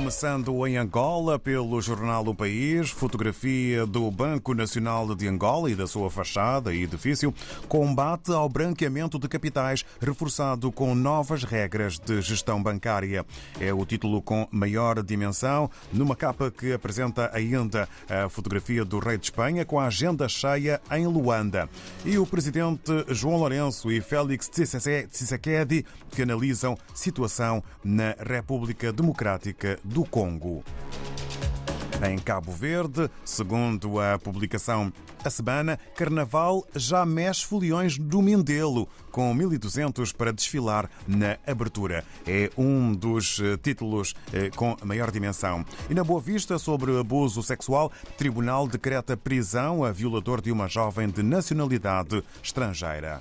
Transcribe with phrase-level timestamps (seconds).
[0.00, 5.86] Começando em Angola, pelo jornal O País, fotografia do Banco Nacional de Angola e da
[5.86, 7.34] sua fachada e edifício,
[7.68, 13.26] combate ao branqueamento de capitais, reforçado com novas regras de gestão bancária.
[13.60, 19.18] É o título com maior dimensão, numa capa que apresenta ainda a fotografia do rei
[19.18, 21.68] de Espanha com a agenda cheia em Luanda.
[22.06, 30.04] E o presidente João Lourenço e Félix Tshisekedi que analisam situação na República Democrática do
[30.04, 30.64] Congo.
[32.08, 34.90] Em Cabo Verde, segundo a publicação
[35.22, 42.02] A Semana, Carnaval já mexe foliões do Mindelo, com 1.200 para desfilar na abertura.
[42.26, 44.14] É um dos títulos
[44.56, 45.62] com maior dimensão.
[45.90, 51.06] E na Boa Vista, sobre abuso sexual, Tribunal decreta prisão a violador de uma jovem
[51.10, 53.20] de nacionalidade estrangeira.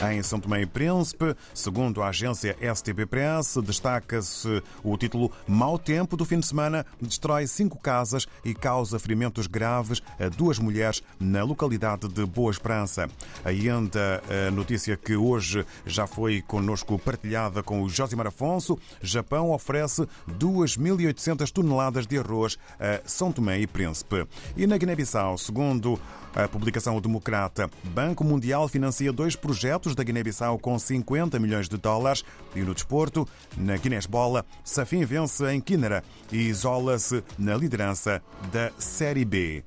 [0.00, 6.16] Em São Tomé e Príncipe, segundo a agência STB Press, destaca-se o título Mau tempo
[6.16, 11.42] do fim de semana destrói cinco casas e causa ferimentos graves a duas mulheres na
[11.42, 13.08] localidade de Boa Esperança.
[13.44, 20.06] Ainda a notícia que hoje já foi conosco partilhada com o Josimar Afonso, Japão oferece
[20.38, 24.28] 2.800 toneladas de arroz a São Tomé e Príncipe.
[24.56, 25.98] E na Guiné-Bissau, segundo
[26.36, 31.76] a publicação O Democrata, Banco Mundial financia dois projetos da Guiné-Bissau com 50 milhões de
[31.76, 32.24] dólares.
[32.54, 38.22] E no desporto, na Guinness-Bola, Safin vence em Quinara e isola-se na liderança
[38.52, 39.64] da Série B.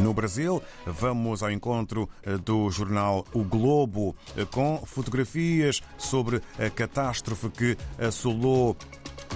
[0.00, 2.08] No Brasil, vamos ao encontro
[2.44, 4.16] do jornal O Globo
[4.50, 8.76] com fotografias sobre a catástrofe que assolou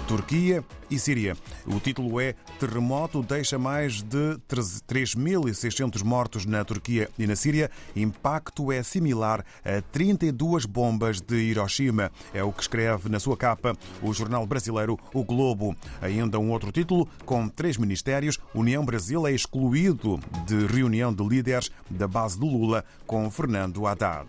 [0.06, 1.36] Turquia e Síria.
[1.66, 7.70] O título é Terremoto deixa mais de 3.600 mortos na Turquia e na Síria.
[7.94, 12.12] Impacto é similar a 32 bombas de Hiroshima.
[12.32, 15.76] É o que escreve na sua capa o jornal brasileiro O Globo.
[16.00, 18.38] Ainda um outro título com três ministérios.
[18.54, 24.28] União Brasil é excluído de reunião de líderes da base de Lula com Fernando Haddad.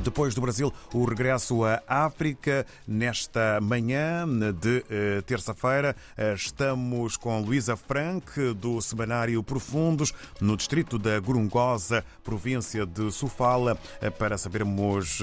[0.00, 4.26] Depois do Brasil, o regresso à África nesta manhã
[4.60, 4.84] de
[5.22, 5.94] terça-feira.
[6.34, 13.78] Estamos com Luísa Frank, do Semanário Profundos, no distrito da Gorongosa, província de Sofala,
[14.18, 15.20] para sabermos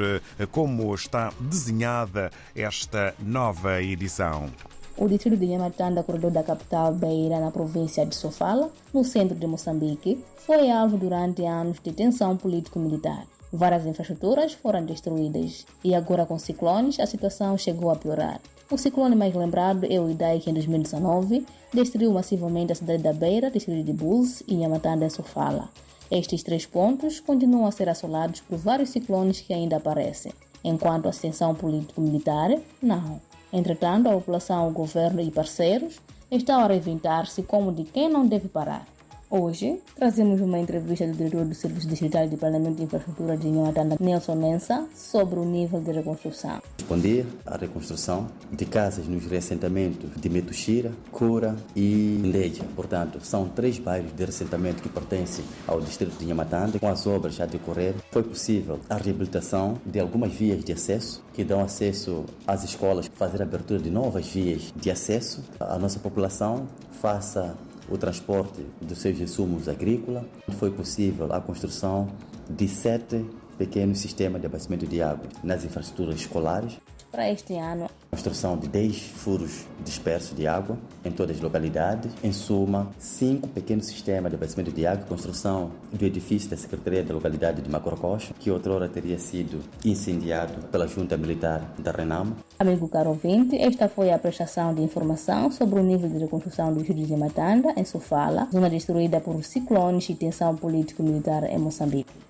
[0.52, 4.50] como está desenhada esta nova edição.
[4.96, 9.48] O distrito de Yamatanda, corredor da capital Beira, na província de Sofala, no centro de
[9.48, 13.26] Moçambique, foi alvo durante anos de tensão político-militar.
[13.52, 18.40] Várias infraestruturas foram destruídas e agora com ciclones a situação chegou a piorar.
[18.72, 23.12] O ciclone mais lembrado é o Idai que em 2019 destruiu massivamente a cidade da
[23.12, 25.70] Beira, distrito de Bulls e Yamatanda em Sofala.
[26.12, 30.32] Estes três pontos continuam a ser assolados por vários ciclones que ainda aparecem,
[30.64, 33.20] enquanto a tensão político-militar, não.
[33.52, 36.00] Entretanto, a população, o governo e parceiros
[36.32, 38.88] estão a reinventar-se como de quem não deve parar.
[39.32, 43.96] Hoje, trazemos uma entrevista do diretor do Serviço Distrital de Planeamento e Infraestrutura de Nhoatanda,
[44.00, 46.60] Nelson Nensa, sobre o nível de reconstrução.
[46.80, 52.64] Responder à reconstrução de casas nos reassentamentos de Metuxira, Cura e Ndeja.
[52.76, 56.80] Portanto, são três bairros de reassentamento que pertencem ao distrito de Nhamatanda.
[56.80, 61.44] Com as obras a decorrer, foi possível a reabilitação de algumas vias de acesso que
[61.44, 65.44] dão acesso às escolas, fazer a abertura de novas vias de acesso.
[65.60, 66.68] A nossa população
[67.00, 67.56] faça
[67.90, 70.24] o transporte dos seus insumos agrícolas.
[70.58, 72.08] Foi possível a construção
[72.50, 73.26] de sete
[73.60, 76.80] pequenos sistemas de abastecimento de água nas infraestruturas escolares.
[77.12, 82.12] Para este ano, construção de 10 furos dispersos de água em todas as localidades.
[82.24, 87.14] Em suma, cinco pequenos sistemas de abastecimento de água, construção do edifício da Secretaria da
[87.14, 92.36] localidade de Macorococha, que outrora teria sido incendiado pela junta militar da Renamo.
[92.60, 96.86] Amigo caro ouvinte, esta foi a prestação de informação sobre o nível de reconstrução do
[96.86, 102.29] Júlio de Matanda, em Sofala, zona destruída por ciclones e tensão político-militar em Moçambique.